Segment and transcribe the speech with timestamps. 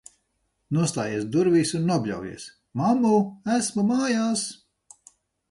[0.77, 2.47] Nostājies durvīs un nobļaujies:
[2.81, 3.13] "Mammu,
[3.59, 4.49] esmu mājās!"